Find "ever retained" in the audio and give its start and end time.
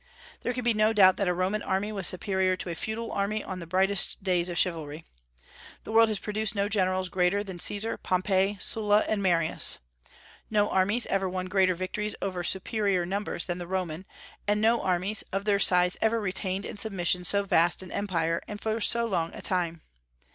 16.01-16.65